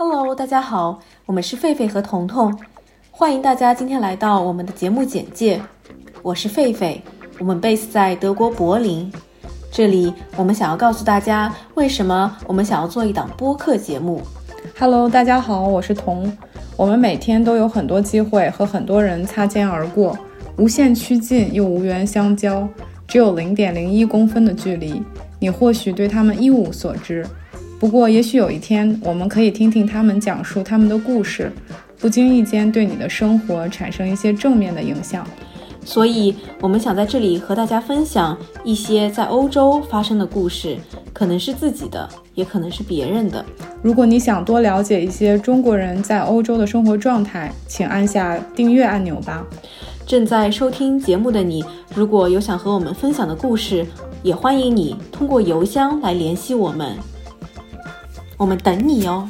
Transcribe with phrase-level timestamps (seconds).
[0.00, 2.56] Hello，大家好，我们是狒狒和彤彤，
[3.10, 5.60] 欢迎大家今天来到我们的节目简介。
[6.22, 7.00] 我是狒狒，
[7.40, 9.12] 我们 base 在德国柏林，
[9.72, 14.22] 这里我们想要告诉大家为什么我们想要做一档播客节目。
[14.78, 16.32] Hello，大家好，我是彤，
[16.76, 20.16] 我们每天都有很多机会和很多人擦肩而过，
[20.58, 22.68] 无限趋近又无缘相交，
[23.08, 25.02] 只有零点零一公分的距离，
[25.40, 27.26] 你或许对他们一无所知。
[27.78, 31.52] 不过，也许有一天，我们可以听听他们讲述他们的故事，
[32.00, 35.24] 不经意间对你的生活产生一些正面的影响。
[35.84, 40.76] 所以，我们想在这里和大家分享一些在欧洲发生的故事，
[41.14, 43.42] 可能是自己的，也可能是别人的。
[43.80, 49.46] 如果你想多了解一些中国人在欧洲的生活状态，请按下订阅按钮吧。
[50.04, 53.86] 正在收听节目的你，如果有想和我们分享的故事，
[54.22, 56.96] 也欢迎你通过邮箱来联系我们。
[58.38, 59.28] 我们等你哦。